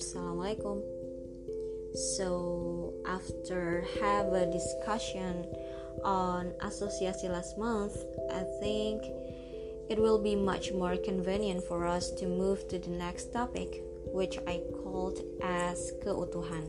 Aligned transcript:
Assalamualaikum. 0.00 0.80
So 2.16 2.96
after 3.04 3.84
have 4.00 4.32
a 4.32 4.48
discussion 4.48 5.44
on 6.00 6.56
asosiasi 6.64 7.28
last 7.28 7.60
month, 7.60 8.00
I 8.32 8.48
think 8.64 9.04
it 9.92 10.00
will 10.00 10.16
be 10.16 10.32
much 10.32 10.72
more 10.72 10.96
convenient 10.96 11.68
for 11.68 11.84
us 11.84 12.08
to 12.16 12.24
move 12.24 12.64
to 12.72 12.80
the 12.80 12.88
next 12.88 13.36
topic, 13.36 13.84
which 14.08 14.40
I 14.48 14.64
called 14.80 15.20
as 15.44 15.92
keutuhan. 16.00 16.64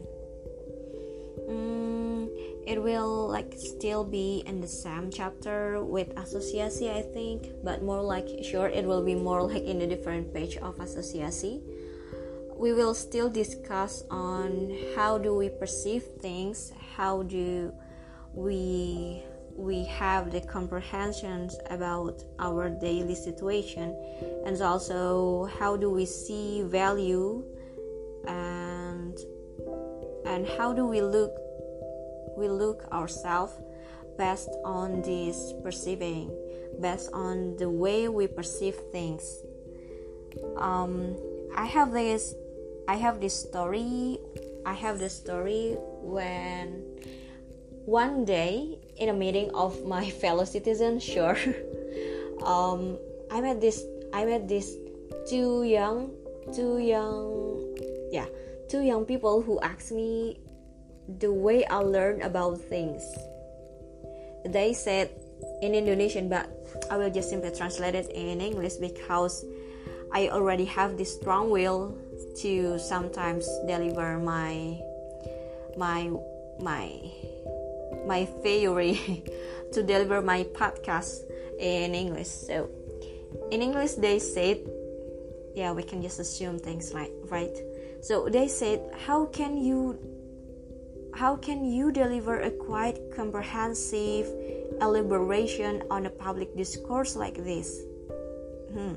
Mm, 1.48 2.28
it 2.68 2.84
will 2.84 3.32
like 3.32 3.56
still 3.56 4.04
be 4.04 4.44
in 4.44 4.60
the 4.60 4.68
same 4.68 5.08
chapter 5.08 5.80
with 5.80 6.12
asosiasi, 6.20 6.92
I 6.92 7.00
think, 7.00 7.64
but 7.64 7.80
more 7.80 8.04
like 8.04 8.28
sure 8.44 8.68
it 8.68 8.84
will 8.84 9.08
be 9.08 9.16
more 9.16 9.42
like 9.48 9.64
in 9.64 9.80
a 9.80 9.88
different 9.88 10.36
page 10.36 10.60
of 10.60 10.76
asosiasi. 10.84 11.64
We 12.62 12.74
will 12.74 12.94
still 12.94 13.28
discuss 13.28 14.04
on 14.12 14.78
how 14.96 15.18
do 15.18 15.34
we 15.36 15.50
perceive 15.50 16.04
things, 16.22 16.72
how 16.96 17.24
do 17.24 17.74
we 18.36 19.24
we 19.56 19.84
have 19.86 20.30
the 20.30 20.42
comprehensions 20.42 21.58
about 21.72 22.24
our 22.38 22.70
daily 22.70 23.16
situation 23.16 23.98
and 24.46 24.62
also 24.62 25.50
how 25.60 25.76
do 25.76 25.90
we 25.90 26.06
see 26.06 26.62
value 26.62 27.44
and 28.28 29.18
and 30.28 30.48
how 30.56 30.72
do 30.72 30.86
we 30.86 31.02
look 31.02 31.34
we 32.38 32.48
look 32.48 32.86
ourselves 32.92 33.54
based 34.20 34.54
on 34.64 35.02
this 35.02 35.52
perceiving 35.64 36.30
based 36.80 37.10
on 37.12 37.58
the 37.58 37.70
way 37.72 38.08
we 38.08 38.28
perceive 38.28 38.76
things. 38.92 39.42
Um, 40.58 41.18
i 41.58 41.66
have 41.66 41.92
this 41.92 42.36
i 42.88 42.96
have 42.96 43.20
this 43.20 43.34
story 43.34 44.18
i 44.66 44.74
have 44.74 45.00
this 45.00 45.16
story 45.16 45.76
when 46.02 46.84
one 47.86 48.26
day 48.26 48.78
in 48.98 49.10
a 49.10 49.14
meeting 49.14 49.50
of 49.54 49.86
my 49.86 50.10
fellow 50.22 50.46
citizens 50.46 51.04
sure 51.04 51.38
um, 52.44 52.98
i 53.32 53.42
met 53.42 53.60
this 53.62 53.84
i 54.14 54.26
met 54.26 54.48
this 54.48 54.76
two 55.30 55.64
young 55.64 56.12
two 56.54 56.80
young 56.80 57.76
yeah 58.12 58.26
two 58.70 58.82
young 58.82 59.06
people 59.06 59.42
who 59.42 59.60
asked 59.62 59.92
me 59.92 60.40
the 61.20 61.32
way 61.32 61.66
i 61.66 61.76
learn 61.76 62.22
about 62.22 62.56
things. 62.58 63.04
They 64.46 64.74
said 64.74 65.12
in 65.62 65.76
indonesian 65.76 66.30
but 66.30 66.50
i 66.90 66.98
will 66.98 67.10
just 67.10 67.30
simply 67.30 67.52
translate 67.52 67.96
it 67.96 68.10
in 68.12 68.42
english 68.42 68.74
because 68.76 69.46
i 70.14 70.30
already 70.30 70.66
have 70.66 70.98
this 70.98 71.14
strong 71.16 71.50
will 71.50 71.96
to 72.36 72.80
sometimes 72.80 73.48
deliver 73.68 74.18
my 74.20 74.80
my 75.78 76.10
my 76.60 77.12
my 78.06 78.26
theory 78.44 79.24
to 79.74 79.84
deliver 79.84 80.22
my 80.22 80.44
podcast 80.56 81.24
in 81.60 81.94
English. 81.94 82.28
So 82.28 82.70
in 83.52 83.62
English 83.62 83.94
they 83.96 84.20
said 84.20 84.60
yeah, 85.54 85.74
we 85.74 85.84
can 85.84 86.02
just 86.02 86.20
assume 86.20 86.60
things 86.60 86.94
like 86.94 87.12
right. 87.30 87.56
So 88.02 88.30
they 88.30 88.48
said 88.48 88.80
how 89.06 89.26
can 89.26 89.58
you 89.58 90.00
how 91.14 91.36
can 91.36 91.66
you 91.66 91.92
deliver 91.92 92.40
a 92.40 92.52
quite 92.52 92.98
comprehensive 93.14 94.28
elaboration 94.80 95.84
on 95.92 96.06
a 96.06 96.10
public 96.10 96.56
discourse 96.56 97.16
like 97.16 97.36
this? 97.36 97.84
Hmm. 98.74 98.96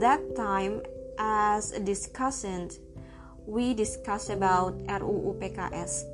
That 0.00 0.20
time 0.36 0.82
as 1.18 1.72
a 1.72 1.80
discussant 1.80 2.78
we 3.46 3.74
discussed 3.74 4.30
about 4.30 4.78
RUU 4.86 5.38
PKS 5.38 6.04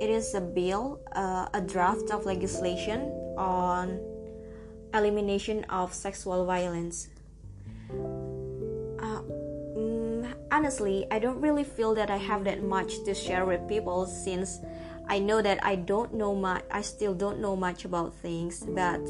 it 0.00 0.10
is 0.10 0.34
a 0.34 0.40
bill, 0.40 1.00
uh, 1.12 1.48
a 1.52 1.60
draft 1.60 2.10
of 2.10 2.26
legislation 2.26 3.00
on 3.36 4.00
elimination 4.92 5.64
of 5.64 5.92
sexual 5.92 6.44
violence. 6.44 7.08
Uh, 7.90 9.22
mm, 9.76 10.34
honestly, 10.52 11.06
I 11.10 11.18
don't 11.18 11.40
really 11.40 11.64
feel 11.64 11.94
that 11.94 12.10
I 12.10 12.18
have 12.18 12.44
that 12.44 12.62
much 12.62 13.04
to 13.04 13.14
share 13.14 13.44
with 13.44 13.66
people 13.68 14.06
since 14.06 14.58
I 15.08 15.18
know 15.18 15.40
that 15.40 15.64
I 15.64 15.76
don't 15.76 16.14
know 16.14 16.34
much. 16.34 16.64
I 16.70 16.82
still 16.82 17.14
don't 17.14 17.40
know 17.40 17.56
much 17.56 17.84
about 17.84 18.14
things, 18.14 18.64
but 18.66 19.00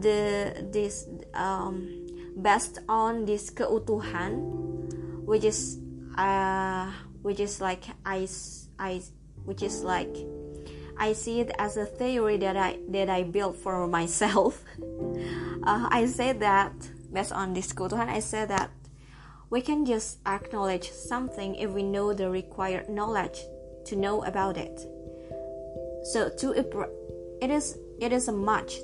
the 0.00 0.66
this 0.72 1.06
um, 1.34 1.99
based 2.42 2.78
on 2.88 3.24
this 3.24 3.50
keutuhan, 3.50 4.40
which 5.24 5.44
is 5.44 5.78
uh, 6.16 6.90
which 7.22 7.40
is 7.40 7.60
like 7.60 7.84
I 8.04 8.28
I 8.78 9.02
which 9.44 9.62
is 9.62 9.82
like 9.82 10.14
I 11.00 11.14
see 11.14 11.40
it 11.40 11.50
as 11.58 11.76
a 11.76 11.86
theory 11.86 12.36
that 12.38 12.56
I 12.56 12.78
that 12.88 13.08
I 13.08 13.22
built 13.22 13.56
for 13.56 13.86
myself. 13.86 14.64
uh, 15.64 15.88
I 15.90 16.06
say 16.06 16.32
that 16.32 16.72
based 17.12 17.32
on 17.32 17.54
this 17.54 17.72
Keutuhan, 17.72 18.08
I 18.08 18.20
say 18.20 18.44
that 18.44 18.70
we 19.48 19.60
can 19.60 19.84
just 19.84 20.18
acknowledge 20.26 20.90
something 20.90 21.56
if 21.56 21.70
we 21.70 21.82
know 21.82 22.12
the 22.12 22.30
required 22.30 22.88
knowledge 22.88 23.40
to 23.86 23.96
know 23.96 24.22
about 24.24 24.56
it. 24.56 24.78
So 26.12 26.28
to 26.28 26.52
it 26.52 27.50
is 27.50 27.78
it 28.00 28.12
is 28.12 28.28
a 28.28 28.32
much 28.32 28.78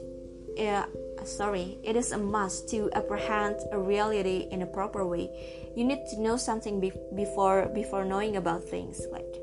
uh, 0.59 0.87
sorry 1.27 1.79
it 1.83 1.97
is 1.97 2.13
a 2.13 2.19
must 2.19 2.69
to 2.71 2.91
apprehend 2.95 3.57
a 3.73 3.79
reality 3.79 4.49
in 4.51 4.63
a 4.63 4.67
proper 4.67 5.07
way. 5.07 5.29
You 5.77 5.85
need 5.85 6.07
to 6.11 6.21
know 6.21 6.37
something 6.37 6.81
be- 6.81 6.93
before 7.15 7.69
before 7.75 8.05
knowing 8.05 8.37
about 8.37 8.65
things 8.65 9.03
like 9.11 9.37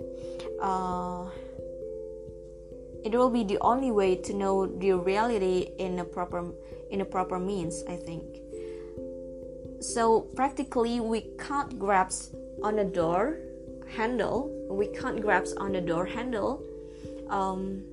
uh, 0.61 1.25
it 3.03 3.11
will 3.11 3.29
be 3.29 3.43
the 3.43 3.59
only 3.59 3.91
way 3.91 4.15
to 4.15 4.33
know 4.33 4.65
the 4.65 4.93
reality 4.93 5.71
in 5.77 5.99
a 5.99 6.05
proper 6.05 6.51
in 6.89 7.01
a 7.01 7.05
proper 7.05 7.37
means 7.37 7.83
i 7.89 7.95
think 7.95 8.23
so 9.81 10.21
practically 10.35 10.99
we 10.99 11.21
can't 11.37 11.77
grasp 11.77 12.33
on 12.63 12.79
a 12.79 12.85
door 12.85 13.37
handle 13.89 14.49
we 14.69 14.87
can't 14.87 15.21
grasp 15.21 15.59
on 15.59 15.73
the 15.73 15.81
door 15.81 16.05
handle 16.05 16.63
um, 17.29 17.83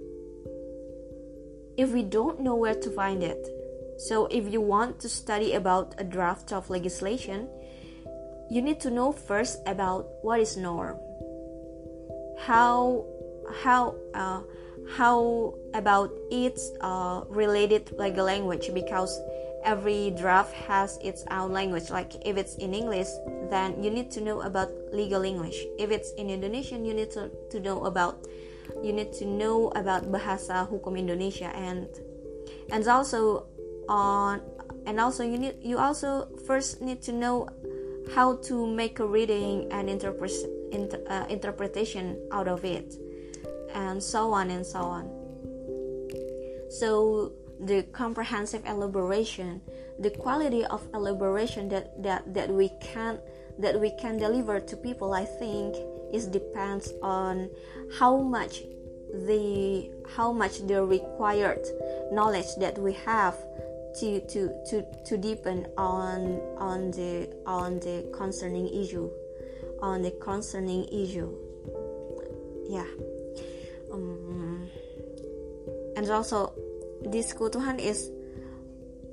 if 1.76 1.90
we 1.90 2.02
don't 2.02 2.40
know 2.40 2.54
where 2.54 2.74
to 2.74 2.90
find 2.90 3.22
it 3.22 3.59
so 4.09 4.27
if 4.33 4.49
you 4.49 4.61
want 4.61 4.99
to 5.00 5.09
study 5.09 5.53
about 5.53 5.94
a 5.99 6.05
draft 6.05 6.53
of 6.53 6.71
legislation 6.71 7.49
you 8.50 8.61
need 8.61 8.81
to 8.81 8.91
know 8.91 9.12
first 9.12 9.62
about 9.65 10.11
what 10.22 10.41
is 10.41 10.56
norm. 10.56 10.99
How 12.38 13.06
how 13.62 13.94
uh, 14.12 14.43
how 14.99 15.55
about 15.72 16.11
its 16.31 16.71
uh, 16.81 17.22
related 17.28 17.94
legal 17.97 18.27
language 18.27 18.75
because 18.75 19.15
every 19.62 20.11
draft 20.19 20.53
has 20.67 20.99
its 20.99 21.22
own 21.31 21.53
language. 21.53 21.91
Like 21.91 22.12
if 22.27 22.37
it's 22.37 22.56
in 22.56 22.75
english 22.75 23.09
then 23.50 23.82
you 23.82 23.91
need 23.91 24.11
to 24.19 24.21
know 24.21 24.43
about 24.43 24.69
legal 24.93 25.22
english. 25.22 25.62
If 25.78 25.91
it's 25.91 26.11
in 26.19 26.28
indonesian 26.28 26.84
you 26.84 26.93
need 26.93 27.12
to, 27.12 27.31
to 27.50 27.61
know 27.61 27.87
about 27.87 28.27
you 28.82 28.93
need 28.93 29.12
to 29.15 29.25
know 29.27 29.71
about 29.78 30.11
bahasa 30.11 30.67
hukum 30.67 30.99
indonesia. 30.99 31.55
And 31.55 31.87
and 32.72 32.82
also 32.88 33.47
on 33.90 34.40
and 34.86 35.00
also 35.00 35.24
you 35.24 35.36
need 35.36 35.56
you 35.60 35.78
also 35.78 36.28
first 36.46 36.80
need 36.80 37.02
to 37.02 37.12
know 37.12 37.48
how 38.14 38.36
to 38.36 38.66
make 38.66 38.98
a 39.00 39.06
reading 39.06 39.70
and 39.70 39.90
interpret 39.90 40.32
inter, 40.72 41.02
uh, 41.08 41.26
interpretation 41.28 42.16
out 42.32 42.48
of 42.48 42.64
it 42.64 42.94
and 43.74 44.02
so 44.02 44.32
on 44.32 44.50
and 44.50 44.64
so 44.64 44.80
on. 44.80 45.10
So 46.70 47.32
the 47.60 47.82
comprehensive 47.92 48.64
elaboration 48.64 49.60
the 50.00 50.10
quality 50.10 50.64
of 50.64 50.82
elaboration 50.94 51.69
that, 51.69 52.02
that, 52.02 52.32
that 52.32 52.48
we 52.48 52.70
can 52.81 53.19
that 53.58 53.78
we 53.78 53.90
can 54.00 54.16
deliver 54.16 54.58
to 54.58 54.76
people 54.76 55.12
i 55.12 55.25
think 55.25 55.76
is 56.12 56.26
depends 56.26 56.93
on 57.02 57.50
how 57.98 58.16
much 58.16 58.62
the 59.26 59.90
how 60.16 60.32
much 60.32 60.66
the 60.66 60.82
required 60.82 61.60
knowledge 62.10 62.46
that 62.58 62.78
we 62.78 62.94
have 62.94 63.36
to 63.98 64.20
to 64.20 64.50
to 64.69 64.84
to 65.04 65.16
deepen 65.16 65.66
on 65.76 66.40
on 66.56 66.90
the 66.92 67.28
on 67.46 67.81
the 67.81 68.06
concerning 68.12 68.69
issue 68.69 69.10
on 69.82 70.02
the 70.02 70.10
concerning 70.12 70.84
issue. 70.92 71.32
Yeah. 72.69 72.87
Um, 73.92 74.69
and 75.96 76.08
also, 76.10 76.52
this 77.02 77.32
keutuhan 77.32 77.81
is 77.81 78.10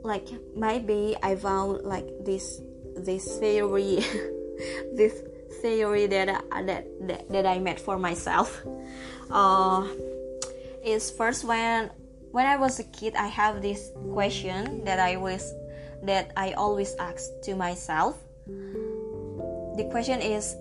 like 0.04 0.28
maybe 0.56 1.16
I 1.24 1.36
found 1.36 1.84
like 1.84 2.06
this 2.24 2.62
this 2.96 3.26
theory, 3.40 4.04
this 4.94 5.24
theory 5.62 6.06
that 6.08 6.30
I, 6.52 6.64
that, 6.64 6.86
that 7.08 7.30
that 7.30 7.46
I 7.46 7.60
made 7.60 7.80
for 7.80 7.98
myself. 7.98 8.62
Uh, 9.30 9.88
is 10.84 11.12
first 11.12 11.44
when 11.44 11.90
when 12.38 12.46
I 12.46 12.56
was 12.56 12.78
a 12.78 12.84
kid, 12.94 13.16
I 13.16 13.26
have 13.34 13.64
this 13.64 13.90
question 14.14 14.86
that 14.86 15.00
I 15.00 15.18
was 15.18 15.42
that 16.06 16.30
I 16.38 16.54
always 16.54 16.94
ask 17.02 17.26
to 17.50 17.56
myself. 17.58 18.14
The 18.46 19.90
question 19.90 20.22
is 20.22 20.54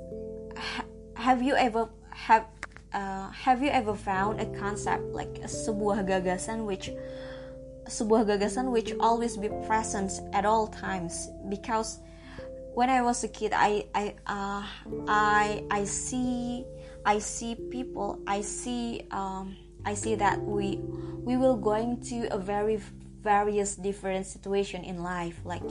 have 1.20 1.42
you 1.44 1.52
ever 1.52 1.92
have 2.08 2.48
uh, 2.96 3.28
have 3.28 3.60
you 3.60 3.68
ever 3.68 3.92
found 3.92 4.40
a 4.40 4.48
concept 4.56 5.04
like 5.12 5.44
a 5.44 5.52
sebuah 5.52 6.08
gagasan 6.08 6.64
which 6.64 6.88
sebuah 7.92 8.24
gagasan 8.24 8.72
which 8.72 8.96
always 8.96 9.36
be 9.36 9.52
present 9.68 10.16
at 10.32 10.48
all 10.48 10.72
times? 10.72 11.28
Because 11.52 12.00
when 12.72 12.88
I 12.88 13.04
was 13.04 13.20
a 13.20 13.28
kid 13.28 13.52
I 13.52 13.84
I 13.92 14.16
uh, 14.24 14.64
I 15.04 15.60
I 15.68 15.84
see 15.84 16.64
I 17.04 17.20
see 17.20 17.52
people 17.68 18.24
I 18.24 18.40
see 18.40 19.04
um, 19.12 19.65
I 19.86 19.94
see 19.94 20.14
that 20.16 20.42
we 20.42 20.80
we 21.24 21.36
will 21.36 21.56
going 21.56 22.02
to 22.12 22.28
a 22.34 22.38
very 22.38 22.78
various 23.22 23.76
different 23.76 24.26
situation 24.26 24.84
in 24.84 25.02
life. 25.02 25.40
Like 25.44 25.62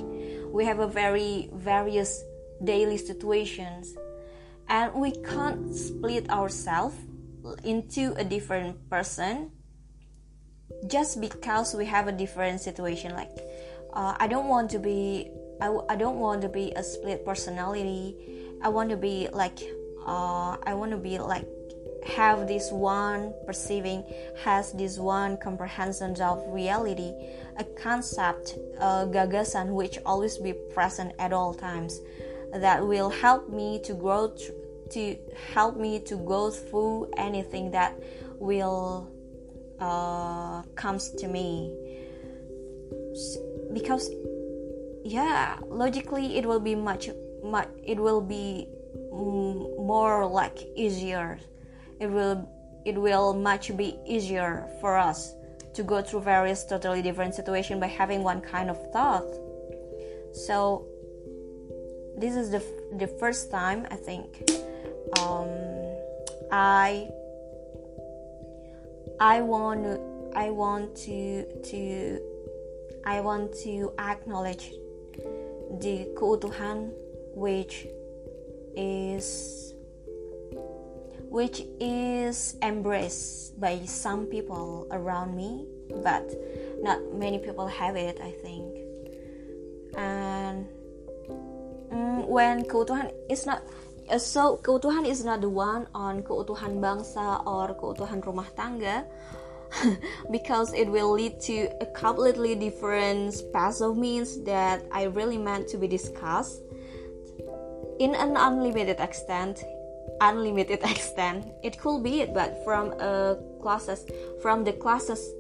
we 0.50 0.66
have 0.66 0.80
a 0.80 0.88
very 0.88 1.50
various 1.54 2.24
daily 2.64 2.98
situations 2.98 3.94
and 4.68 4.94
we 4.96 5.12
can't 5.12 5.76
split 5.76 6.30
ourselves 6.32 6.96
into 7.64 8.16
a 8.18 8.24
different 8.24 8.90
person 8.90 9.52
just 10.88 11.22
because 11.22 11.76
we 11.76 11.86
have 11.86 12.08
a 12.08 12.12
different 12.12 12.62
situation. 12.62 13.14
Like 13.14 13.36
uh, 13.96 14.16
i 14.20 14.28
don't 14.28 14.48
want 14.48 14.70
to 14.70 14.80
be 14.80 15.32
I, 15.62 15.72
I 15.88 15.96
don't 15.96 16.20
want 16.20 16.42
to 16.42 16.50
be 16.50 16.74
a 16.76 16.84
split 16.84 17.26
personality. 17.26 18.16
I 18.62 18.68
want 18.70 18.90
to 18.90 18.98
be 18.98 19.30
like 19.32 19.60
uh, 20.06 20.58
i 20.64 20.74
want 20.74 20.92
to 20.92 20.98
be 20.98 21.18
like 21.18 21.48
have 22.06 22.48
this 22.48 22.72
one 22.72 23.34
perceiving 23.46 24.04
has 24.44 24.72
this 24.74 24.98
one 24.98 25.38
comprehension 25.38 26.20
of 26.22 26.44
reality 26.48 27.14
a 27.58 27.64
concept 27.64 28.58
a 28.80 29.08
gagasan 29.08 29.70
which 29.70 29.98
always 30.06 30.38
be 30.38 30.54
present 30.74 31.12
at 31.20 31.34
all 31.34 31.54
times 31.54 32.00
that 32.54 32.86
will 32.86 33.10
help 33.10 33.50
me 33.50 33.80
to 33.84 33.94
grow 33.94 34.32
to 34.90 35.18
help 35.54 35.78
me 35.78 36.00
to 36.00 36.16
go 36.16 36.52
through 36.52 37.10
anything 37.18 37.72
that 37.72 37.98
will 38.40 39.12
uh, 39.80 40.62
comes 40.76 41.10
to 41.12 41.28
me. 41.28 41.76
Because 43.74 44.10
yeah 45.04 45.58
logically 45.68 46.38
it 46.38 46.46
will 46.46 46.60
be 46.60 46.74
much 46.74 47.10
much 47.44 47.68
it 47.84 48.00
will 48.00 48.22
be 48.22 48.68
more 49.12 50.26
like 50.26 50.58
easier 50.76 51.40
it 52.00 52.08
will 52.08 52.50
it 52.86 52.98
will 52.98 53.34
much 53.34 53.76
be 53.76 53.98
easier 54.06 54.68
for 54.80 54.96
us 54.96 55.34
to 55.74 55.84
go 55.84 56.02
through 56.02 56.22
various 56.22 56.64
totally 56.64 57.02
different 57.02 57.34
situations 57.34 57.80
by 57.80 57.88
having 57.88 58.24
one 58.24 58.42
kind 58.42 58.70
of 58.70 58.78
thought. 58.92 59.26
So 60.34 60.86
this 62.18 62.36
is 62.36 62.50
the 62.50 62.64
the 62.98 63.08
first 63.08 63.52
time 63.52 63.86
I 63.92 63.96
think 63.96 64.50
um, 65.20 65.50
I 66.52 67.10
I 69.20 69.42
want 69.42 70.00
I 70.36 70.50
want 70.50 70.96
to 71.08 71.46
to 71.64 72.20
I 73.06 73.22
want 73.22 73.54
to 73.64 73.94
acknowledge 74.00 74.72
the 75.80 76.08
keutuhan 76.16 76.92
which 77.34 77.88
is 78.76 79.75
which 81.36 81.68
is 81.84 82.56
embraced 82.64 83.60
by 83.60 83.84
some 83.84 84.24
people 84.32 84.88
around 84.96 85.36
me 85.36 85.68
but 86.00 86.24
not 86.80 87.04
many 87.12 87.40
people 87.44 87.68
have 87.68 88.00
it 88.00 88.16
I 88.24 88.32
think. 88.40 88.72
And 90.00 90.64
mm, 91.92 92.24
when 92.24 92.64
keutuhan 92.64 93.12
is 93.28 93.46
not 93.46 93.68
uh, 94.08 94.18
so 94.18 94.64
keutuhan 94.64 95.04
is 95.04 95.28
not 95.28 95.42
the 95.42 95.52
one 95.52 95.92
on 95.92 96.24
keutuhan 96.24 96.80
bangsa 96.80 97.44
or 97.44 97.76
keutuhan 97.76 98.24
rumah 98.24 98.48
tangga 98.56 99.04
because 100.32 100.72
it 100.72 100.88
will 100.88 101.12
lead 101.12 101.44
to 101.52 101.68
a 101.84 101.88
completely 101.92 102.56
different 102.56 103.36
space 103.36 103.84
of 103.84 104.00
means 104.00 104.40
that 104.48 104.88
I 104.88 105.12
really 105.12 105.38
meant 105.38 105.68
to 105.76 105.78
be 105.78 105.88
discussed. 105.92 106.64
In 108.00 108.16
an 108.16 108.36
unlimited 108.36 109.00
extent 109.00 109.64
unlimited 110.22 110.80
extent 110.94 111.46
it 111.64 111.78
could 111.80 112.04
be 112.04 112.22
it 112.22 112.34
but 112.34 112.64
from 112.64 112.92
a 113.00 113.38
classes 113.62 114.06
from 114.42 114.64
the 114.64 114.74
classes 114.74 115.34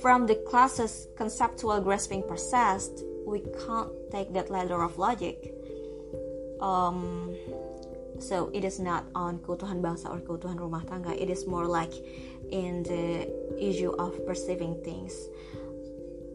from 0.00 0.26
the 0.26 0.34
classes 0.48 1.08
conceptual 1.16 1.80
grasping 1.80 2.22
process 2.22 2.90
we 3.26 3.40
can't 3.64 3.90
take 4.10 4.32
that 4.32 4.50
ladder 4.50 4.82
of 4.82 4.98
logic. 4.98 5.54
Um, 6.60 7.34
so 8.18 8.50
it 8.54 8.64
is 8.64 8.78
not 8.78 9.06
on 9.14 9.38
keutuhan 9.40 9.82
bangsa 9.82 10.10
or 10.10 10.20
keutuhan 10.20 10.58
rumah 10.58 10.84
tangga. 10.86 11.16
It 11.16 11.30
is 11.30 11.46
more 11.46 11.66
like 11.66 11.92
in 12.50 12.82
the 12.84 13.26
issue 13.58 13.90
of 13.98 14.14
perceiving 14.26 14.78
things 14.84 15.16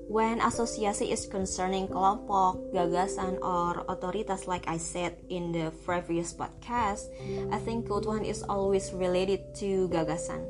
when 0.07 0.39
asosiasi 0.39 1.12
is 1.12 1.27
concerning 1.27 1.88
kelompok, 1.88 2.71
gagasan, 2.71 3.39
or 3.44 3.83
otoritas, 3.92 4.48
like 4.48 4.68
I 4.68 4.77
said 4.77 5.19
in 5.30 5.51
the 5.51 5.71
previous 5.83 6.33
podcast, 6.33 7.12
I 7.51 7.59
think 7.59 7.88
keutuhan 7.88 8.24
is 8.24 8.44
always 8.44 8.94
related 8.94 9.54
to 9.59 9.92
gagasan. 9.92 10.48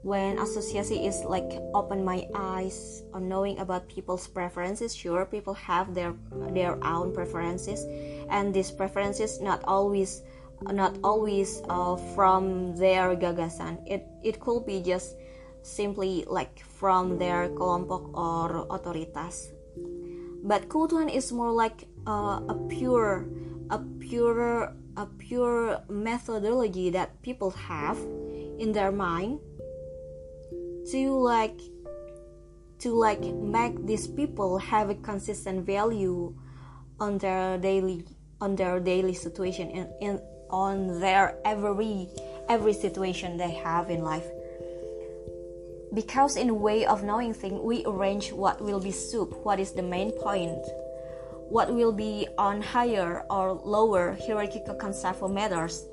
When 0.00 0.40
association 0.40 1.04
is 1.04 1.20
like 1.28 1.60
open 1.76 2.00
my 2.02 2.24
eyes 2.34 3.04
on 3.12 3.28
knowing 3.28 3.60
about 3.60 3.84
people's 3.92 4.24
preferences 4.24 4.96
sure 4.96 5.28
people 5.28 5.52
have 5.52 5.92
their 5.92 6.16
their 6.56 6.80
own 6.80 7.12
preferences 7.12 7.84
and 8.32 8.48
these 8.56 8.72
preferences 8.72 9.44
not 9.44 9.60
always 9.68 10.24
not 10.72 10.96
always 11.04 11.60
uh, 11.68 12.00
from 12.16 12.72
their 12.80 13.12
gagasan. 13.12 13.84
It 13.84 14.08
it 14.24 14.40
could 14.40 14.64
be 14.64 14.80
just 14.80 15.20
simply 15.62 16.24
like 16.28 16.64
from 16.64 17.18
their 17.18 17.48
kelompok 17.50 18.10
or 18.16 18.66
otoritas. 18.68 19.52
But 20.42 20.68
keutuhan 20.68 21.12
is 21.12 21.32
more 21.32 21.52
like 21.52 21.84
uh, 22.06 22.40
a 22.48 22.56
pure 22.68 23.28
a 23.70 23.78
pure 24.00 24.72
a 24.96 25.06
pure 25.06 25.80
methodology 25.88 26.90
that 26.90 27.22
people 27.22 27.50
have 27.52 27.98
in 28.58 28.72
their 28.72 28.90
mind 28.90 29.38
to 30.90 31.18
like 31.20 31.60
to 32.80 32.90
like 32.92 33.20
make 33.20 33.86
these 33.86 34.08
people 34.08 34.58
have 34.58 34.90
a 34.90 34.94
consistent 34.94 35.64
value 35.64 36.34
on 36.98 37.18
their 37.18 37.58
daily 37.58 38.04
on 38.40 38.56
their 38.56 38.80
daily 38.80 39.14
situation 39.14 39.70
and, 39.70 39.88
and 40.00 40.20
on 40.48 41.00
their 41.00 41.38
every 41.44 42.08
every 42.48 42.72
situation 42.72 43.36
they 43.36 43.52
have 43.52 43.90
in 43.90 44.02
life 44.02 44.26
because 45.94 46.36
in 46.36 46.60
way 46.60 46.86
of 46.86 47.02
knowing 47.02 47.34
things 47.34 47.60
we 47.62 47.84
arrange 47.86 48.32
what 48.32 48.60
will 48.60 48.80
be 48.80 48.90
soup 48.90 49.34
what 49.44 49.58
is 49.58 49.72
the 49.72 49.82
main 49.82 50.12
point. 50.12 50.64
What 51.48 51.74
will 51.74 51.92
be 51.92 52.28
on 52.38 52.62
higher 52.62 53.24
or 53.28 53.54
lower 53.54 54.16
hierarchical 54.24 54.74
concept 54.76 55.18
for 55.18 55.28
matters 55.28 55.84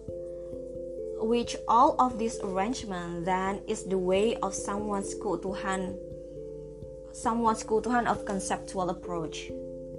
which 1.19 1.55
all 1.67 1.95
of 1.99 2.19
this 2.19 2.39
arrangement 2.43 3.25
then 3.25 3.59
is 3.67 3.83
the 3.85 3.97
way 3.97 4.35
of 4.37 4.53
someone's 4.53 5.15
keutuhan 5.15 5.97
someone's 7.11 7.63
keutuhan 7.63 8.05
of 8.05 8.25
conceptual 8.25 8.89
approach 8.91 9.49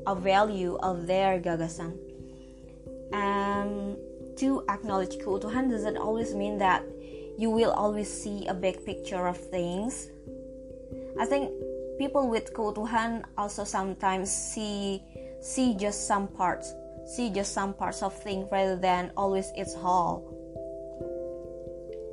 of 0.07 0.23
value 0.23 0.79
of 0.83 1.07
their 1.07 1.41
gagasan. 1.41 1.99
And 3.13 3.97
to 4.39 4.63
acknowledge 4.69 5.19
keutuhan 5.19 5.69
doesn't 5.69 5.97
always 5.97 6.35
mean 6.35 6.59
that 6.59 6.85
you 7.39 7.49
will 7.51 7.71
always 7.71 8.11
see 8.11 8.47
a 8.49 8.55
big 8.55 8.85
picture 8.85 9.29
of 9.29 9.39
things. 9.39 10.11
I 11.19 11.25
think 11.25 11.55
people 11.99 12.29
with 12.29 12.53
keutuhan 12.53 13.25
also 13.39 13.63
sometimes 13.65 14.31
see 14.31 15.03
see 15.41 15.75
just 15.75 16.07
some 16.07 16.27
parts 16.27 16.75
see 17.07 17.31
just 17.31 17.55
some 17.55 17.73
parts 17.75 18.03
of 18.03 18.13
things 18.23 18.47
rather 18.51 18.77
than 18.77 19.11
always 19.17 19.51
its 19.57 19.75
whole 19.75 20.35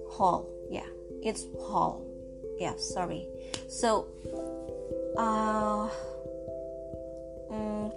Whole, 0.09 0.47
yeah 0.71 0.87
it's 1.21 1.43
whole. 1.59 2.07
yeah 2.57 2.73
sorry. 2.77 3.27
So 3.67 4.07
uh 5.17 5.89
um, 7.51 7.91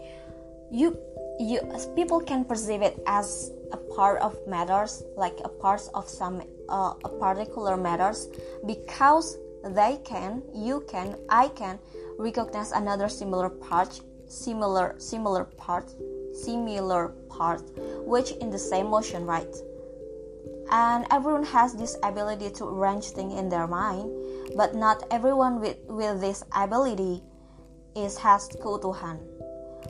you 0.71 0.99
you 1.39 1.61
people 1.95 2.21
can 2.21 2.45
perceive 2.45 2.83
it 2.83 2.99
as 3.07 3.53
part 3.99 4.19
of 4.23 4.35
matters 4.47 5.03
like 5.17 5.39
a 5.45 5.49
part 5.49 5.83
of 5.93 6.09
some 6.09 6.41
uh, 6.69 6.95
a 7.05 7.11
particular 7.25 7.77
matters 7.77 8.29
because 8.65 9.39
they 9.79 9.99
can 10.05 10.43
you 10.55 10.85
can 10.89 11.17
i 11.29 11.49
can 11.61 11.79
recognize 12.19 12.71
another 12.71 13.09
similar 13.09 13.49
part 13.49 14.01
similar 14.29 14.95
similar 14.99 15.45
part 15.65 15.91
similar 16.33 17.09
part 17.29 17.63
which 18.07 18.31
in 18.33 18.51
the 18.51 18.59
same 18.59 18.89
motion 18.89 19.27
right? 19.27 19.55
And 20.71 21.07
everyone 21.11 21.45
has 21.45 21.75
this 21.75 21.97
ability 22.03 22.51
to 22.51 22.65
arrange 22.65 23.07
things 23.07 23.35
in 23.41 23.49
their 23.49 23.67
mind 23.67 24.11
but 24.55 24.75
not 24.75 25.03
everyone 25.11 25.61
with, 25.61 25.79
with 25.89 26.21
this 26.21 26.45
ability 26.55 27.23
is 27.97 28.19
has 28.19 28.49
keutuhan 28.49 29.19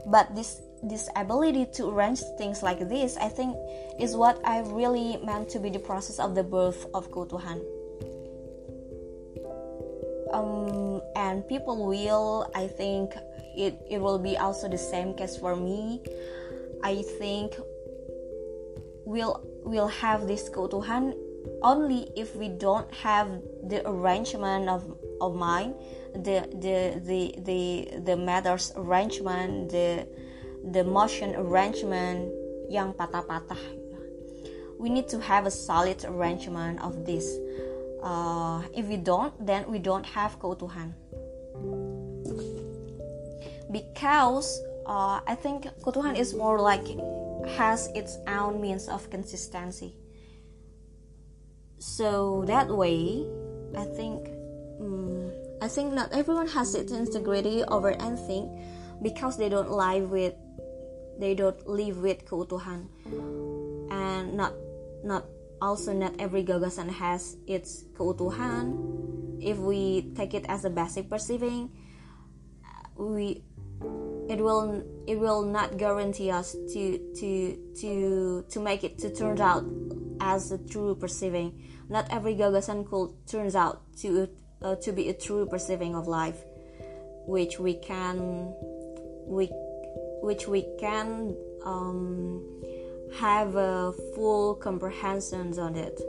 but 0.06 0.34
this 0.34 0.62
this 0.82 1.08
ability 1.16 1.66
to 1.66 1.88
arrange 1.88 2.20
things 2.36 2.62
like 2.62 2.88
this 2.88 3.16
i 3.18 3.28
think 3.28 3.56
is 3.98 4.16
what 4.16 4.40
i 4.44 4.60
really 4.60 5.18
meant 5.24 5.48
to 5.48 5.58
be 5.58 5.70
the 5.70 5.78
process 5.78 6.18
of 6.18 6.34
the 6.34 6.42
birth 6.42 6.86
of 6.94 7.10
keutuhan 7.10 7.60
um, 10.32 11.00
and 11.16 11.46
people 11.48 11.86
will 11.86 12.50
i 12.54 12.66
think 12.66 13.14
it, 13.58 13.74
it 13.90 14.00
will 14.00 14.18
be 14.18 14.38
also 14.38 14.68
the 14.68 14.78
same 14.78 15.14
case 15.14 15.36
for 15.36 15.56
me. 15.56 16.00
I 16.82 17.02
think 17.18 17.56
we'll 19.04 19.42
we'll 19.64 19.88
have 19.88 20.28
this 20.28 20.48
keutuhan 20.48 21.14
only 21.62 22.08
if 22.14 22.36
we 22.36 22.48
don't 22.48 22.92
have 22.94 23.28
the 23.64 23.82
arrangement 23.88 24.68
of 24.68 24.86
of 25.20 25.34
mind 25.34 25.74
the 26.14 26.46
the 26.62 27.02
the 27.02 27.34
the, 27.42 28.00
the 28.06 28.16
matters 28.16 28.72
arrangement 28.76 29.70
the 29.70 30.06
the 30.72 30.84
motion 30.84 31.34
arrangement 31.36 32.28
yang 32.68 32.92
patah-patah. 32.92 33.60
We 34.78 34.88
need 34.88 35.08
to 35.08 35.18
have 35.20 35.46
a 35.46 35.50
solid 35.50 36.04
arrangement 36.04 36.80
of 36.84 37.04
this. 37.04 37.26
Uh, 37.98 38.62
if 38.76 38.86
we 38.86 38.96
don't 38.96 39.34
then 39.44 39.66
we 39.66 39.78
don't 39.82 40.06
have 40.06 40.38
keutuhan. 40.38 40.94
Because 43.72 44.62
uh, 44.86 45.20
I 45.26 45.34
think 45.34 45.66
keutuhan 45.82 46.14
is 46.16 46.32
more 46.32 46.60
like 46.60 46.86
has 47.58 47.90
its 47.94 48.18
own 48.28 48.60
means 48.60 48.86
of 48.88 49.10
consistency. 49.10 49.94
So 51.78 52.44
that 52.46 52.68
way 52.68 53.26
I 53.74 53.84
think 53.98 54.30
um, 54.78 55.32
I 55.60 55.66
think 55.66 55.92
not 55.92 56.12
everyone 56.12 56.46
has 56.54 56.74
its 56.74 56.92
integrity 56.92 57.64
over 57.66 57.90
anything 57.98 58.46
because 59.02 59.36
they 59.36 59.48
don't 59.48 59.70
live 59.70 60.10
with 60.10 60.34
they 61.18 61.34
don't 61.34 61.58
live 61.66 61.98
with 61.98 62.24
keutuhan. 62.24 62.86
And 63.90 64.34
not 64.34 64.54
not 65.04 65.26
also 65.60 65.92
not 65.92 66.14
every 66.18 66.44
gagasan 66.44 66.90
has 66.90 67.36
its 67.46 67.84
keutuhan. 67.94 68.78
If 69.42 69.58
we 69.58 70.14
take 70.14 70.34
it 70.34 70.46
as 70.48 70.64
a 70.64 70.70
basic 70.70 71.10
perceiving 71.10 71.70
we 72.98 73.42
it 74.28 74.40
will 74.40 74.82
it 75.06 75.18
will 75.18 75.42
not 75.42 75.78
guarantee 75.78 76.30
us 76.30 76.52
to 76.74 76.98
to 77.14 77.56
to 77.80 78.44
to 78.50 78.60
make 78.60 78.84
it 78.84 78.98
to 78.98 79.14
turn 79.14 79.40
out 79.40 79.64
as 80.20 80.52
a 80.52 80.58
true 80.58 80.94
perceiving. 80.94 81.62
Not 81.88 82.10
every 82.10 82.34
gagasan 82.34 82.84
could 82.84 83.14
turns 83.26 83.54
out 83.54 83.80
to 84.02 84.28
uh, 84.60 84.74
to 84.82 84.92
be 84.92 85.08
a 85.08 85.14
true 85.14 85.46
perceiving 85.46 85.94
of 85.94 86.06
life 86.06 86.44
which 87.26 87.58
we 87.58 87.74
can 87.74 88.52
we 89.26 89.48
which 90.22 90.46
we 90.48 90.66
can 90.78 91.36
um, 91.64 92.42
have 93.14 93.54
a 93.56 93.92
full 94.14 94.54
comprehension 94.56 95.58
on 95.58 95.76
it. 95.76 96.00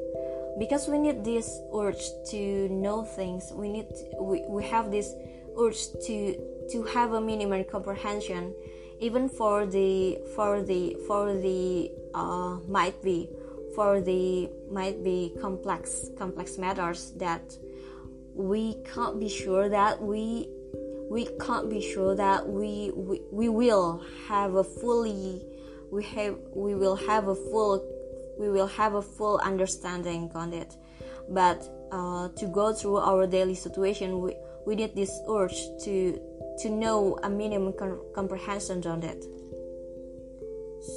Because 0.57 0.87
we 0.87 0.97
need 0.97 1.23
this 1.23 1.59
urge 1.73 2.03
to 2.31 2.67
know 2.69 3.03
things 3.03 3.51
we 3.53 3.69
need 3.69 3.87
we, 4.19 4.43
we 4.49 4.63
have 4.65 4.91
this 4.91 5.13
urge 5.57 5.87
to 6.05 6.35
to 6.71 6.83
have 6.83 7.13
a 7.13 7.21
minimum 7.21 7.63
comprehension 7.63 8.53
even 8.99 9.29
for 9.29 9.65
the 9.65 10.17
for 10.35 10.61
the 10.61 10.97
for 11.07 11.33
the 11.33 11.89
uh, 12.13 12.57
might 12.67 13.01
be 13.01 13.29
for 13.73 14.01
the 14.01 14.49
might 14.69 15.01
be 15.03 15.33
complex 15.39 16.09
complex 16.17 16.57
matters 16.57 17.13
that 17.15 17.55
we 18.33 18.75
can't 18.93 19.19
be 19.19 19.29
sure 19.29 19.69
that 19.69 20.01
we 20.01 20.47
we 21.09 21.27
can't 21.39 21.69
be 21.69 21.81
sure 21.81 22.15
that 22.15 22.47
we, 22.47 22.91
we 22.95 23.21
we 23.31 23.49
will 23.49 24.03
have 24.27 24.55
a 24.55 24.63
fully 24.63 25.41
we 25.91 26.03
have 26.03 26.37
we 26.53 26.75
will 26.75 26.95
have 26.95 27.27
a 27.27 27.35
full 27.35 27.83
we 28.37 28.49
will 28.49 28.67
have 28.67 28.93
a 28.93 29.01
full 29.01 29.39
understanding 29.43 30.31
on 30.35 30.53
it. 30.53 30.75
But 31.29 31.67
uh, 31.91 32.29
to 32.29 32.47
go 32.47 32.73
through 32.73 32.97
our 32.97 33.25
daily 33.25 33.55
situation 33.55 34.21
we, 34.21 34.35
we 34.65 34.75
need 34.75 34.95
this 34.95 35.11
urge 35.27 35.57
to 35.83 36.21
to 36.59 36.69
know 36.69 37.17
a 37.23 37.29
minimum 37.29 37.73
com- 37.73 38.01
comprehension 38.13 38.85
on 38.85 39.03
it. 39.03 39.25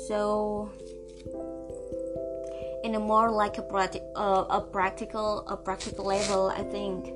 So 0.07 0.71
in 2.85 2.95
a 2.97 3.01
more 3.01 3.31
like 3.31 3.59
a, 3.59 3.63
practi- 3.63 4.03
uh, 4.17 4.45
a 4.51 4.61
practical 4.61 5.47
a 5.47 5.57
practical 5.57 6.05
level 6.05 6.49
i 6.49 6.63
think 6.63 7.15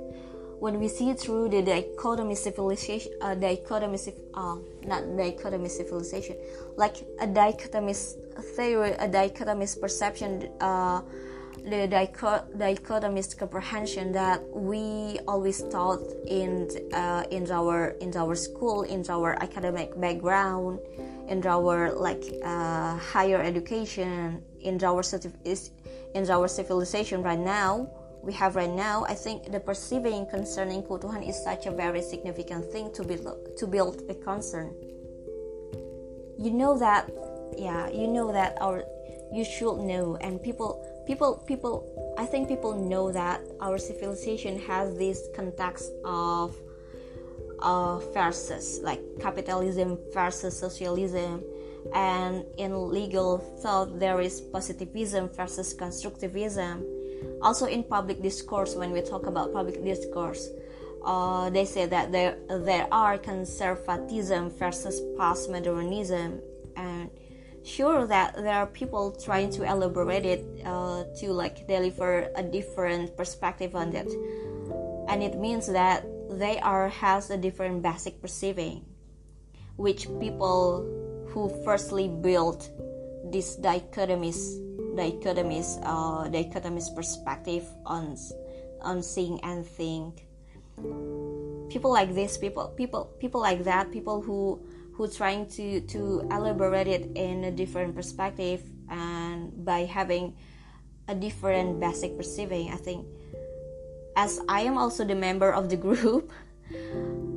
when 0.58 0.78
we 0.80 0.88
see 0.88 1.12
through 1.12 1.48
the 1.50 1.62
dichotomy 1.62 2.34
civilization, 2.34 3.12
uh, 3.20 3.34
dichotomy, 3.34 3.98
uh, 4.34 4.56
not 4.84 5.16
dichotomy 5.16 5.68
civilization, 5.68 6.36
like 6.76 6.96
a 7.20 7.26
dichotomist 7.26 8.16
theory, 8.56 8.92
a 8.92 9.08
dichotomist 9.08 9.80
perception, 9.80 10.48
uh, 10.60 11.02
the 11.64 11.88
dichotomist 12.56 13.36
comprehension 13.38 14.12
that 14.12 14.40
we 14.54 15.18
always 15.26 15.62
taught 15.64 16.00
in 16.26 16.68
uh, 16.92 17.24
in 17.30 17.50
our 17.50 17.88
in 18.00 18.16
our 18.16 18.34
school, 18.34 18.82
in 18.82 19.04
our 19.10 19.34
academic 19.42 19.98
background, 20.00 20.78
in 21.28 21.44
our 21.46 21.92
like 21.92 22.24
uh, 22.44 22.96
higher 22.96 23.42
education, 23.42 24.42
in 24.60 24.82
our 24.82 25.02
in 26.14 26.30
our 26.30 26.48
civilization 26.48 27.22
right 27.22 27.38
now 27.38 27.88
we 28.22 28.32
have 28.32 28.56
right 28.56 28.70
now, 28.70 29.04
I 29.08 29.14
think 29.14 29.52
the 29.52 29.60
perceiving 29.60 30.26
concerning 30.26 30.82
keutuhan 30.82 31.26
is 31.28 31.42
such 31.42 31.66
a 31.66 31.70
very 31.70 32.02
significant 32.02 32.64
thing 32.72 32.92
to 32.94 33.04
build 33.04 33.56
to 33.56 33.66
build 33.66 34.02
a 34.08 34.14
concern. 34.14 34.74
You 36.38 36.50
know 36.50 36.78
that, 36.78 37.10
yeah, 37.56 37.88
you 37.88 38.08
know 38.08 38.32
that 38.32 38.58
our 38.60 38.84
you 39.32 39.44
should 39.44 39.78
know, 39.78 40.16
and 40.20 40.42
people, 40.42 40.84
people, 41.06 41.42
people. 41.46 42.14
I 42.18 42.26
think 42.26 42.48
people 42.48 42.74
know 42.74 43.12
that 43.12 43.40
our 43.60 43.78
civilization 43.78 44.58
has 44.60 44.96
this 44.96 45.28
context 45.34 45.92
of 46.04 46.56
uh, 47.60 47.98
versus 48.12 48.80
like 48.82 49.00
capitalism 49.20 49.98
versus 50.12 50.58
socialism 50.58 51.42
and 51.94 52.44
in 52.58 52.90
legal 52.90 53.38
thought 53.62 53.98
there 53.98 54.20
is 54.20 54.40
positivism 54.40 55.28
versus 55.28 55.74
constructivism 55.74 56.84
also 57.42 57.66
in 57.66 57.82
public 57.82 58.22
discourse 58.22 58.74
when 58.74 58.90
we 58.90 59.00
talk 59.00 59.26
about 59.26 59.52
public 59.52 59.82
discourse 59.84 60.48
uh, 61.04 61.48
they 61.50 61.64
say 61.64 61.86
that 61.86 62.10
there 62.10 62.36
there 62.48 62.88
are 62.90 63.16
conservatism 63.16 64.50
versus 64.50 65.00
postmodernism 65.16 66.40
and 66.76 67.10
sure 67.66 68.06
that 68.06 68.34
there 68.36 68.54
are 68.54 68.66
people 68.66 69.10
trying 69.10 69.50
to 69.50 69.64
elaborate 69.64 70.24
it 70.24 70.44
uh, 70.64 71.04
to 71.18 71.32
like 71.32 71.66
deliver 71.66 72.30
a 72.36 72.42
different 72.42 73.16
perspective 73.16 73.74
on 73.74 73.94
it. 73.94 74.08
And 75.08 75.22
it 75.22 75.36
means 75.38 75.66
that 75.66 76.06
they 76.30 76.58
are 76.60 76.88
has 76.88 77.30
a 77.30 77.36
different 77.36 77.82
basic 77.82 78.20
perceiving 78.20 78.84
which 79.76 80.08
people 80.20 80.82
who 81.28 81.48
firstly 81.64 82.08
built 82.08 82.70
these 83.30 83.56
dichotomies 83.56 84.58
dichotomist 84.96 85.80
uh, 85.84 86.24
dichotomist 86.32 86.96
perspective 86.96 87.64
on 87.84 88.16
on 88.80 89.02
seeing 89.02 89.38
and 89.44 89.66
think. 89.66 90.26
People 91.68 91.92
like 91.92 92.14
this 92.14 92.38
people 92.38 92.68
people 92.76 93.12
people 93.20 93.40
like 93.40 93.64
that 93.64 93.92
people 93.92 94.20
who 94.20 94.60
who 94.94 95.08
trying 95.08 95.46
to 95.60 95.80
to 95.92 96.26
elaborate 96.32 96.88
it 96.88 97.10
in 97.14 97.44
a 97.44 97.52
different 97.52 97.94
perspective 97.94 98.62
and 98.88 99.52
by 99.64 99.84
having 99.84 100.34
a 101.08 101.14
different 101.14 101.78
basic 101.78 102.16
perceiving 102.16 102.70
i 102.72 102.76
think. 102.76 103.06
As 104.16 104.40
i 104.48 104.62
am 104.62 104.78
also 104.78 105.04
the 105.04 105.14
member 105.14 105.52
of 105.52 105.68
the 105.68 105.76
group 105.86 106.32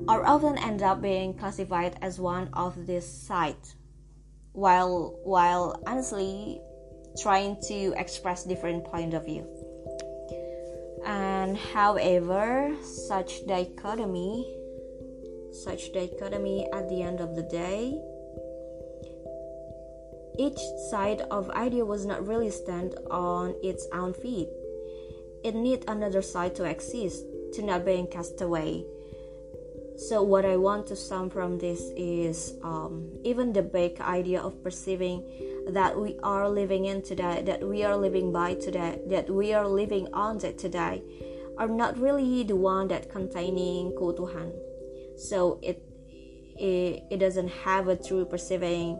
are 0.08 0.26
often 0.26 0.58
end 0.58 0.82
up 0.82 1.02
being 1.02 1.34
classified 1.34 1.98
as 2.02 2.20
one 2.20 2.50
of 2.54 2.88
this 2.88 3.06
side 3.06 3.62
while 4.54 5.20
while 5.24 5.82
honestly 5.86 6.62
trying 7.22 7.58
to 7.68 7.94
express 7.98 8.44
different 8.44 8.86
point 8.86 9.14
of 9.14 9.26
view. 9.26 9.46
And 11.06 11.58
however 11.58 12.76
such 12.84 13.46
dichotomy 13.48 14.56
such 15.52 15.92
dichotomy 15.94 16.68
at 16.72 16.88
the 16.90 17.02
end 17.02 17.20
of 17.20 17.36
the 17.36 17.44
day 17.44 18.00
each 20.40 20.60
side 20.90 21.22
of 21.32 21.50
idea 21.50 21.84
was 21.84 22.06
not 22.06 22.26
really 22.26 22.50
stand 22.50 22.96
on 23.12 23.54
its 23.62 23.86
own 23.92 24.14
feet. 24.14 24.48
It 25.44 25.54
need 25.54 25.84
another 25.90 26.22
side 26.22 26.56
to 26.56 26.64
exist 26.64 27.26
to 27.56 27.62
not 27.62 27.84
being 27.84 28.08
cast 28.08 28.40
away. 28.40 28.86
So 30.08 30.24
what 30.24 30.46
i 30.46 30.56
want 30.56 30.88
to 30.88 30.96
sum 30.96 31.30
from 31.30 31.58
this 31.58 31.92
is 31.98 32.54
um, 32.64 33.10
even 33.26 33.52
the 33.52 33.62
big 33.62 34.00
idea 34.00 34.40
of 34.40 34.64
perceiving 34.64 35.24
that 35.72 36.00
we 36.00 36.18
are 36.24 36.50
living 36.50 36.86
in 36.86 37.02
today, 37.02 37.42
that 37.46 37.62
we 37.62 37.84
are 37.84 37.96
living 37.96 38.32
by 38.32 38.56
today, 38.56 39.00
that 39.08 39.30
we 39.30 39.54
are 39.54 39.68
living 39.68 40.08
on 40.14 40.40
today, 40.40 41.02
are 41.58 41.68
not 41.68 41.98
really 42.00 42.44
the 42.44 42.56
one 42.56 42.88
that 42.88 43.10
containing 43.10 43.92
keutuhan. 43.92 44.52
So 45.18 45.60
it 45.62 45.84
it, 46.60 47.04
it 47.10 47.18
doesn't 47.18 47.50
have 47.64 47.88
a 47.88 47.96
true 47.96 48.26
perceiving 48.26 49.00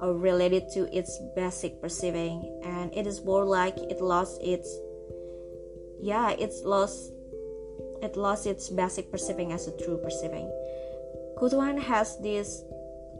or 0.00 0.14
related 0.14 0.68
to 0.74 0.84
its 0.96 1.18
basic 1.34 1.80
perceiving 1.80 2.60
and 2.64 2.92
it 2.94 3.06
is 3.06 3.24
more 3.24 3.44
like 3.44 3.78
it 3.78 4.00
lost 4.00 4.42
its 4.42 4.68
yeah 6.02 6.30
it's 6.32 6.62
lost 6.64 7.12
it 8.02 8.16
lost 8.16 8.46
its 8.46 8.68
basic 8.68 9.10
perceiving 9.10 9.52
as 9.52 9.68
a 9.68 9.76
true 9.78 9.96
perceiving 9.96 10.50
keutuhan 11.38 11.80
has 11.80 12.18
this 12.18 12.62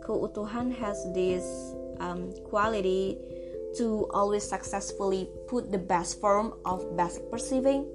keutuhan 0.05 0.75
has 0.77 1.01
this 1.15 1.45
um, 2.01 2.33
quality 2.45 3.19
to 3.77 4.09
always 4.11 4.43
successfully 4.43 5.29
put 5.49 5.71
the 5.71 5.79
best 5.79 6.21
form 6.21 6.55
of 6.65 6.97
basic 6.97 7.31
perceiving 7.31 7.87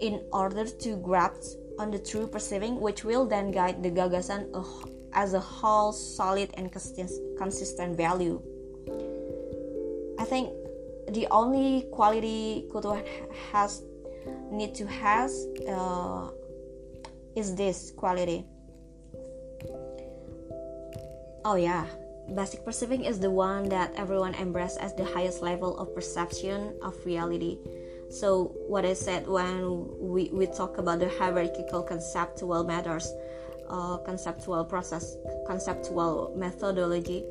in 0.00 0.22
order 0.32 0.64
to 0.64 0.96
grasp 0.96 1.58
on 1.78 1.90
the 1.90 1.98
true 1.98 2.26
perceiving 2.26 2.80
which 2.80 3.04
will 3.04 3.26
then 3.26 3.50
guide 3.50 3.82
the 3.82 3.90
gagasan 3.90 4.48
as 5.12 5.34
a 5.34 5.40
whole 5.40 5.92
solid 5.92 6.50
and 6.54 6.72
consistent 6.72 7.96
value. 7.96 8.40
I 10.18 10.24
think 10.24 10.52
the 11.12 11.26
only 11.30 11.86
quality 11.90 12.68
keutuhan 12.72 13.04
has 13.52 13.82
need 14.50 14.74
to 14.74 14.86
has 14.86 15.46
uh, 15.68 16.30
is 17.34 17.54
this 17.54 17.90
quality. 17.96 18.46
Oh 21.44 21.56
yeah 21.56 21.86
basic 22.34 22.64
perceiving 22.64 23.04
is 23.04 23.18
the 23.18 23.30
one 23.30 23.68
that 23.68 23.92
everyone 23.96 24.34
embraces 24.34 24.78
as 24.78 24.94
the 24.94 25.04
highest 25.04 25.42
level 25.42 25.76
of 25.78 25.94
perception 25.94 26.74
of 26.82 26.94
reality. 27.04 27.58
So 28.08 28.54
what 28.66 28.84
i 28.84 28.92
said 28.92 29.26
when 29.28 29.86
we, 29.98 30.30
we 30.32 30.46
talk 30.46 30.78
about 30.78 30.98
the 30.98 31.08
hierarchical 31.08 31.82
conceptual 31.82 32.64
matters 32.64 33.12
uh, 33.68 33.98
conceptual 33.98 34.64
process 34.64 35.16
conceptual 35.46 36.34
methodology 36.36 37.24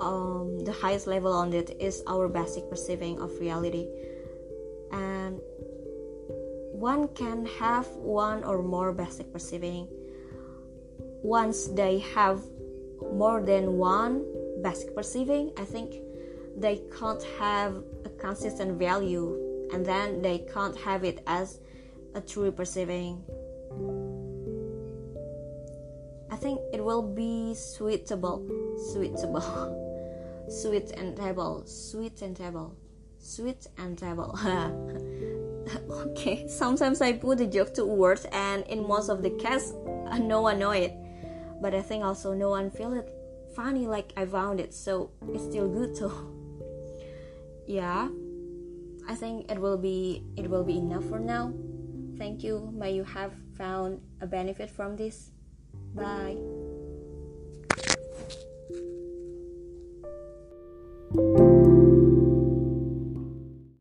um, 0.00 0.60
the 0.60 0.72
highest 0.72 1.06
level 1.06 1.32
on 1.32 1.52
it 1.52 1.76
is 1.80 2.02
our 2.06 2.28
basic 2.28 2.68
perceiving 2.68 3.20
of 3.20 3.38
reality. 3.40 3.88
And 4.92 5.40
one 6.72 7.08
can 7.08 7.46
have 7.58 7.86
one 7.96 8.44
or 8.44 8.62
more 8.62 8.92
basic 8.92 9.32
perceiving 9.32 9.88
once 11.22 11.66
they 11.68 11.98
have 12.14 12.40
more 13.12 13.42
than 13.42 13.78
one 13.78 14.24
basic 14.62 14.94
perceiving 14.94 15.52
i 15.58 15.64
think. 15.64 16.02
They 16.58 16.80
can't 16.98 17.22
have 17.38 17.84
a 18.06 18.08
consistent 18.08 18.78
value 18.78 19.68
and 19.72 19.84
then 19.84 20.22
they 20.22 20.38
can't 20.38 20.76
have 20.78 21.04
it 21.04 21.22
as 21.26 21.60
a 22.14 22.20
true 22.20 22.50
perceiving 22.50 23.22
i 26.30 26.36
think 26.36 26.60
it 26.72 26.82
will 26.82 27.02
be 27.02 27.54
suitable 27.54 28.46
suitable 28.92 30.46
sweet 30.48 30.90
and 30.92 31.16
table 31.16 31.62
sweet 31.66 32.22
and 32.22 32.36
table 32.36 32.74
sweet 33.18 33.66
and 33.78 33.98
table 33.98 34.38
okay 35.90 36.46
sometimes 36.48 37.00
i 37.00 37.12
put 37.12 37.38
the 37.38 37.46
joke 37.46 37.74
to 37.74 37.84
words 37.84 38.26
and 38.32 38.64
in 38.66 38.86
most 38.86 39.08
of 39.08 39.22
the 39.22 39.30
cases 39.30 39.74
no 40.20 40.40
one 40.40 40.58
know 40.58 40.70
it 40.70 40.94
but 41.60 41.74
I 41.74 41.82
think 41.82 42.04
also 42.04 42.34
no 42.34 42.50
one 42.50 42.70
feel 42.70 42.92
it 42.92 43.08
funny 43.54 43.86
like 43.86 44.12
I 44.16 44.26
found 44.26 44.60
it, 44.60 44.74
so 44.74 45.10
it's 45.32 45.44
still 45.44 45.68
good. 45.68 45.96
So 45.96 46.12
yeah, 47.66 48.08
I 49.08 49.14
think 49.14 49.50
it 49.50 49.58
will 49.58 49.78
be 49.78 50.24
it 50.36 50.48
will 50.48 50.64
be 50.64 50.76
enough 50.78 51.04
for 51.04 51.18
now. 51.18 51.52
Thank 52.18 52.42
you. 52.42 52.72
May 52.72 52.92
you 52.92 53.04
have 53.04 53.32
found 53.56 54.00
a 54.20 54.26
benefit 54.26 54.70
from 54.70 54.96
this. 54.96 55.30
Bye. 55.94 56.36